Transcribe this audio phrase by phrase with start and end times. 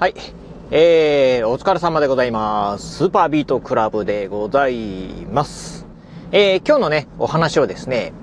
[0.00, 0.14] はい。
[0.70, 2.96] えー、お疲れ様でございます。
[2.96, 5.84] スーパービートクラブでございます。
[6.32, 8.14] えー、今日のね、お話をですね、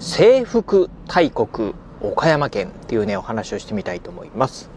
[0.00, 4.70] 制服大国岡山県っていうね、お話をしてみたいと思います。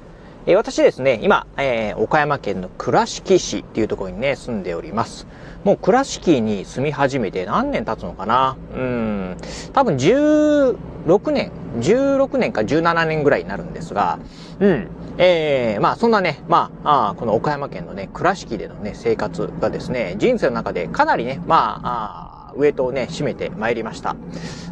[0.45, 5.25] え、私ですね、今、えー、岡山県の倉敷市っていうところにね、住んでおります。
[5.63, 8.57] もう倉敷に住み始めて何年経つのかな？
[8.75, 9.37] うん、
[9.71, 14.19] 多分16年、16年か17年ぐらいになるんですが、
[14.59, 14.87] うん。
[15.17, 24.17] ええまあそんなね、まあ、あこの岡山県のね、倉敷でのね、生活がですね、人生の中でかなりね、まあ、あウエイトをね、占めてまいりました。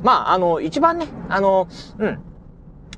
[0.04, 2.20] まあ、あの、一番ね、あの、うん、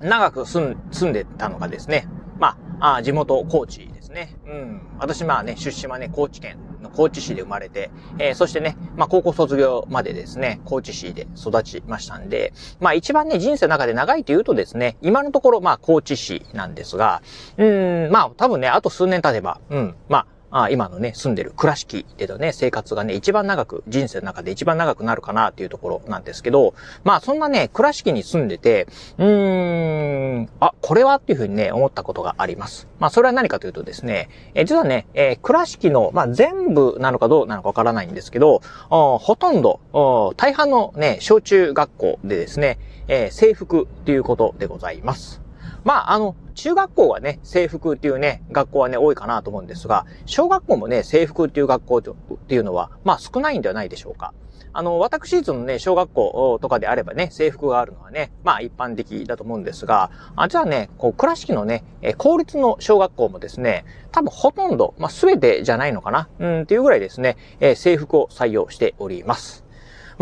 [0.02, 4.36] 長く住んでたのがですね、まあ、あ地元高知ですね。
[4.46, 4.82] うん。
[5.00, 17.22] 私まあね、出身はね、高知県の高知市で生まれて、えー、そしてね、まあ高校卒業までですね、高知市で育ちましたんで、まあ一番ね、人生の中で長いというとですね、今のところまあ高知市なんですが、
[17.58, 30.33] うん、まあ多分ね、あと数年経てば、うん、まあ、今のね、住んでる倉敷でのね、生活がね、一番長く、人生の中で一番長くなるかなっていうところなんですけど、まあそんなね、倉敷に住んでて、うーん、
[30.64, 32.88] あ、これはっていうふうにね、思ったことがあります。
[32.98, 45.43] まあそれは何かというとですね、え実はね、えー、倉敷の、まあ全部なのかどうなのかわからないんですけど、ほとんど、大半のね、小中学校でですね、え、制服っていうことでございます。
[45.84, 54.34] まあ、あの、中学校はね、制服っていうね、学校はね、多いかなと思うんですが、小学校もね、制服っていう学校っていうのは、まあ少ないんではないでしょうか。
[54.76, 61.84] あの、私立のね、小学校とかであればね、制服があるのはね、まあ一般的だと思うんですが、あじゃあね、こう、倉敷のね、
[62.18, 69.63] 公立の小学校もですね、多分ほとんど、まあ全てじゃないのかな、うん、っていうぐらいですね、え制服を採用しております。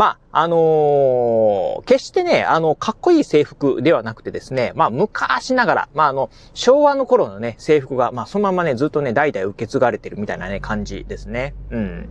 [0.02, 11.54] まあ、あのー、決してね、あの、かっこいい制服ではなくてですね、まあ、昔ながら、まあ、あの、昭和の頃のね、制服が、まあ、そのままね、ずっとね、代々受け継がれてるみたいなね、感じですね。
[11.70, 12.10] うん。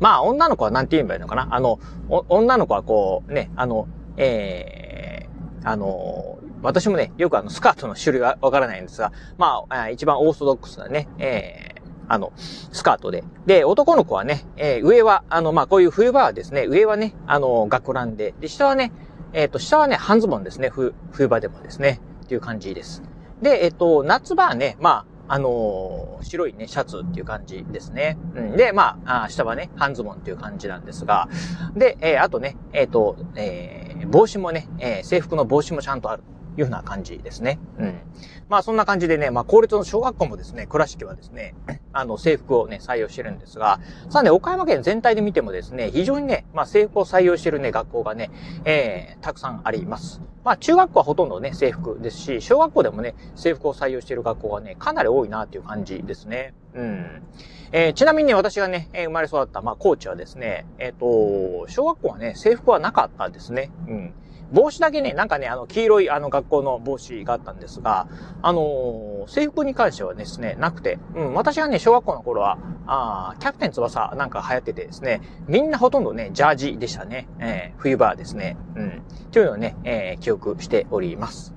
[0.00, 1.46] まあ、女の子はなんて言えばいいのかな？
[1.52, 11.77] あの、女の子はこう、ね、あの、えー、あの、私もね、よくあの、スカートの種類はわからないんですが、まあ、一番オーソドックスなね、えー、
[12.08, 13.24] あの、スカートで。
[13.46, 18.92] で、男の子はね、えー、上は、あの、まあ、こういう冬場はですね、上はね、あの、学ランで、で、下はね、
[19.32, 23.02] えっ、ー、と、下はね、半ズボンですね、冬、冬場でもですね、っていう感じです。
[23.42, 28.16] で、えっ、ー、と、夏場はね、まあ、あのー、白いね、シャツっていう感じですね。
[28.34, 31.28] うん、で、まああ、下はね、半ズボンっていう感じなんですが、
[31.76, 36.22] で、えー、あとね、えっ、と、え帽子もね、え制服の帽子もちゃんとある。
[36.58, 37.58] いうふうな感じですね。
[37.78, 38.00] うん。
[38.48, 41.54] まあそんな感じでね、まあ公立の小学校もですね、倉敷はですね、
[41.92, 43.80] あの制服をね、採用してるんですが、
[44.10, 48.30] さあね、岡山県全体で見てもですね、非常にね、まあ制服を採用してるね、学校がね、
[48.64, 50.20] えー、たくさんあります。
[50.44, 56.54] まあ中学校はほとんどね、制服ですし、小学校でもね、制服を採用している学校がね、かなり多いなっていう感じですね。
[56.74, 57.22] うん。
[57.70, 63.70] えー、ちなみにね、私がね、えー、生まれ育った、まあ高知はですね、えっ、ー、と、小学校はね、制服はなかったですね。
[63.86, 64.14] うん。
[64.52, 68.08] 帽子だけね、なんかね、あの、黄色いあの学校の帽子があったんですが、
[68.40, 77.28] あのー、制服に関してはですね、なくて、うん、私がね、小学校の頃は、あキャプテン翼なんか流行っててですね、みんなほとんどね、ジャージでしたね。
[77.38, 78.56] えー、冬場ですね。
[78.74, 79.02] うん。
[79.30, 81.52] というのをね、えー、記憶しております。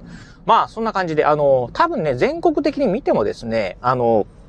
[0.45, 4.40] まあ、そんな感じで、あのー、多分ね、全国的に見てもですね、あのー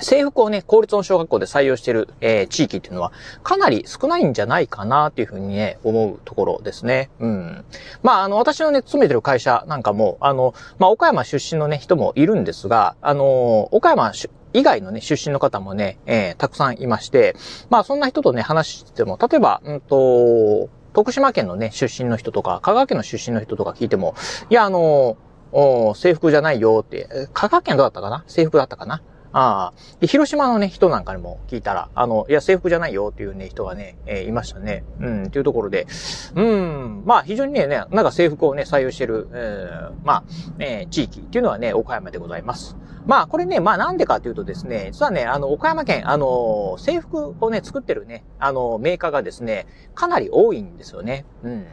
[0.00, 3.12] 制服をね、公立の小学校で採用している、えー、地域っていうのは、
[3.42, 7.10] かなり少ないんじゃないかなっていうふうにね、思うところですね。
[7.20, 7.64] うん。
[8.02, 14.12] まあ、あの、私のね、勤めてる会社なんかも、あの、まあ、岡山出身のね、人もいるんですが、あの、岡山
[14.52, 17.34] 以外のね、出身の方もね、えー、たくさんいまして、
[17.70, 24.14] まあ、そんな人とね、話しても、例えば、うんと、徳島県のね、出身の人とか、香川県の出身の人とか聞いても、
[24.48, 25.18] いや、あの、
[25.52, 28.24] お制服じゃないよって、香川県どうだったかな？
[28.26, 29.02] 制服だったかな？
[29.38, 29.98] ああ。
[30.00, 34.82] で、広島のね、人なんかにも聞いたら、あの、いや、制服じゃないよっていうね、人がね、えー、いましたね。
[34.98, 35.86] うん、っていうところで、
[36.34, 40.24] うん、まあ、非常にね、なんか制服をね、採用してる、えー、まあ、
[40.58, 42.78] えー、地域っていうのはね、岡山でございます。
[43.04, 51.26] まあ、これね、まあ、なんでかというとですね、実はね、あの、岡山県、あの、制服をね、作ってるね、あの、メーカーがですね、かなり多いんですよね。
[51.42, 51.66] うん。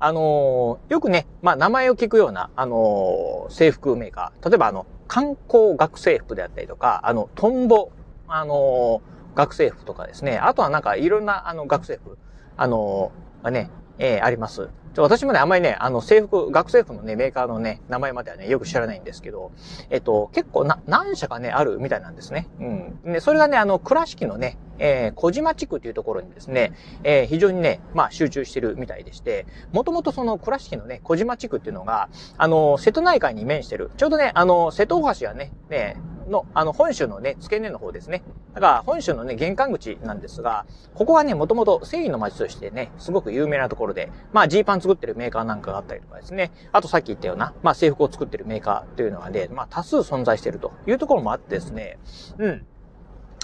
[0.00, 4.50] あのー、よくね、まあ、名前を聞くような、あのー、制服メーカー。
[4.50, 7.90] 例えば、あの、観光学生服であったりとか、あの、トンボ、
[8.26, 10.38] あのー、学生服とかですね。
[10.38, 12.18] あとはなんか、いろんな、あの、学生服、
[12.56, 13.12] あの
[13.42, 14.70] がね、えー、あります。
[15.02, 19.52] 私もね、あんまりね、あの、制服、学生服のね、メーカーのね、名前まではね、よく知らないんですけど、
[19.90, 22.48] えっと、結構な、何社かね、あるみたいなんですね。
[22.60, 22.64] う
[23.08, 23.12] ん。
[23.12, 33.90] で、それがね、あの、倉敷のね、えー、小島地区というところにですね、えー、非常にね、まあ、集中してるみたいでして、もともとその倉敷のね、小島地区っていうのが、あの、瀬戸内海に面してる。
[33.96, 35.96] ちょうどね、あの、瀬戸大橋がね、ね、
[36.28, 38.22] の、あの、本州のね、付け根の方ですね。
[38.54, 46.50] だから、本州のね、玄関口なんですが、ここはね、もともと繊維の街としてね、すごく有名なところで、まあ、ジーパン作ってるメーカーなんかがあったりとかですね。
[46.72, 51.98] あとさっき言ったような、まあ、制服を作ってるメーカーというのがね、まあ、多数存在しているというところもあってですね、
[52.38, 52.66] うん。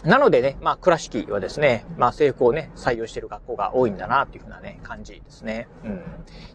[0.04, 5.68] なのでね、まあ、倉敷はですね、まあ、制服をね、採用している学校が多いんだな、っていうふうなね、感じですね。
[5.84, 6.02] うん。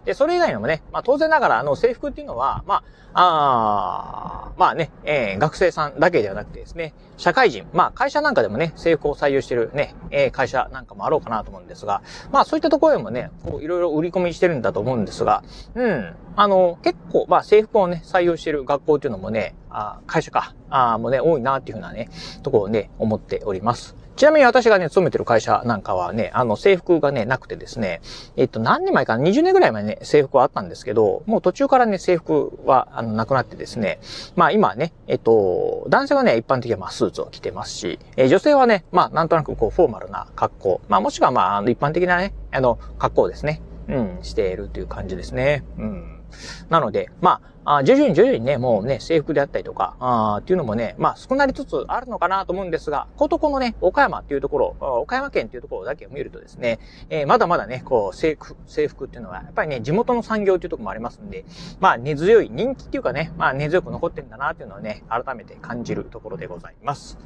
[0.04, 2.84] で、それ以外にもね、まあ、当然ながら、あの、制服っていうのは、まあ、
[3.18, 12.02] あまあね、えー、学生さんだけではなくてですね、社会人、まあ、会社なんかでもね、制服を採用しているね、えー、会社なんかもあろうかなと思うんですが、
[12.32, 15.44] まあ、そういったところでもね、こう、いろいろ売り込みしてるんだと思うんですが、
[15.76, 16.16] うん。
[16.36, 22.10] あの、結構、まあ、制服をね、採用している学校っていうのもね、あ会社か、あもうね、多いなっていうふうなね、
[22.44, 23.96] ところをね、思っております。
[24.16, 28.00] ちなみに私がね、勤めてる会社なんかはね、あの、制服がね、なくてですね、
[28.38, 34.00] えっと、何年前かな、20年ぐらい前ね、制服はあったんですけど、もう途中からね、制服は、あの、なくなってですね、
[34.38, 45.66] まあ今ね、えっと、男性はね、一般的にはまあスーツを着てますし、え女性はね、まあなんとなくこう、フォーマルな格好、まあもしくはまあ、一般的なね、あの、格好ですね、うん、しているという感じですね。
[45.78, 46.22] うん。
[46.70, 56.80] なので、まあ、あ徐々に徐々にね、もうね、制服であったりとか、あっていうのもね、まあ少なりつつあるのかなと思うんですが、ことこのね、岡山っていうところ、岡山県っていうところだけを見るとですね、
[57.10, 61.44] えー、まだまだね、こう、制服、制服っていうのは、やっぱりね、地元の産業っていうところもありますんで、
[61.80, 67.18] まあ根強い人気っていうかね、まあ根強く残ってんだなっていうのはね、改めて感じるところでございます。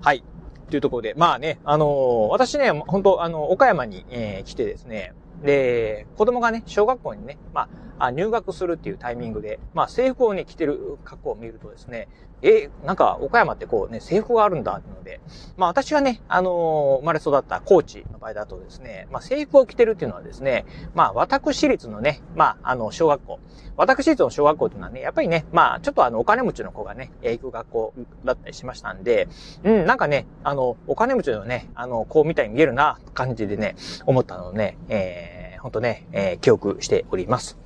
[0.00, 0.24] はい。
[0.70, 5.12] というところで、まあね、あのー、私ね、本当あの、岡山に、えー、来てですね、
[5.42, 7.68] で、子供がね、小学校にね、まあ、
[8.10, 12.08] 入学するっていうタイミングで、まあ、制服をね、着てる格好を見るとですね、
[12.42, 15.20] え、なんか、岡山ってこうね、制服があるんだ、ってので、
[15.56, 23.38] まあ、私はね、あのー、生まれ育った高知の場合だとですね、まあ、制服を着てるっていうのはですね、まあ、私立のね、まあ、あの、小学校、
[23.76, 27.94] 私立の小学校っていうのはね、やっぱりね、まあ、ちょっとあの、お金持ちの子がね、行く学校
[28.24, 29.28] だったりしましたんで、
[29.62, 37.61] うん、なんかね、あの、お金持ちのね、あの、子みたいに見えるな、感じでね、思ったのをね、えー、ほんとね、えー、記憶しております。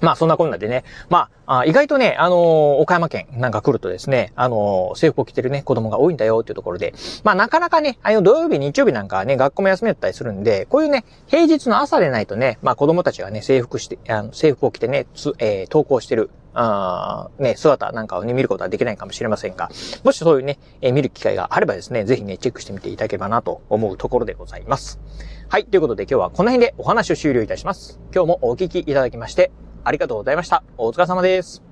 [0.00, 2.38] まあそんなこんなでね、まあ、意外とね、あのー、
[2.80, 6.94] 岡山県なんか来るとですね、あのー、制服を着てるね、子供が多いんだよっていうところで、
[7.24, 19.70] まあなかなかね、あの土曜日、日曜日なんかはね、学校も休みだったりするんで、こういうね、平日の朝でないとね、まあ子供たちがね、制服して、あの制服を着てね、つえー、登校してるあね、姿なんかをね、見ることはできないかもしれませんが、
[20.04, 25.00] もしそういうね、えー、見る機会があればですね、ぜひね、チェックしてみていただければなと思うところでございます。
[25.48, 28.00] はい、ということで今日はこの辺でお話を終了いたします。
[28.14, 29.50] 今日もお聞きいただきまして、
[29.84, 30.62] ありがとうございました。
[30.76, 31.69] お疲れ様です。